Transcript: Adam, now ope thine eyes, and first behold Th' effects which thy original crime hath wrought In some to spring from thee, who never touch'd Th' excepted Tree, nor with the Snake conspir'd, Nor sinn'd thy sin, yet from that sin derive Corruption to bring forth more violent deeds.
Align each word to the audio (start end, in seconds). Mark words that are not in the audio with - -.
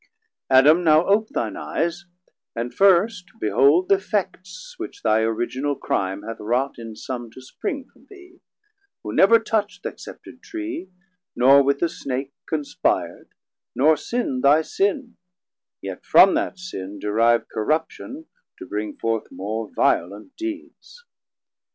Adam, 0.49 0.83
now 0.83 1.05
ope 1.05 1.29
thine 1.29 1.55
eyes, 1.55 2.05
and 2.55 2.73
first 2.73 3.25
behold 3.39 3.87
Th' 3.87 3.91
effects 3.91 4.73
which 4.79 5.03
thy 5.03 5.19
original 5.19 5.75
crime 5.75 6.23
hath 6.23 6.39
wrought 6.39 6.79
In 6.79 6.95
some 6.95 7.29
to 7.29 7.39
spring 7.39 7.85
from 7.87 8.07
thee, 8.09 8.39
who 9.03 9.13
never 9.13 9.37
touch'd 9.37 9.83
Th' 9.83 9.89
excepted 9.89 10.41
Tree, 10.41 10.89
nor 11.35 11.61
with 11.61 11.77
the 11.81 11.87
Snake 11.87 12.33
conspir'd, 12.49 13.27
Nor 13.75 13.95
sinn'd 13.95 14.41
thy 14.43 14.63
sin, 14.63 15.17
yet 15.83 16.03
from 16.03 16.33
that 16.33 16.57
sin 16.57 16.97
derive 16.97 17.47
Corruption 17.47 18.25
to 18.57 18.65
bring 18.65 18.97
forth 18.97 19.27
more 19.31 19.71
violent 19.71 20.35
deeds. 20.35 21.05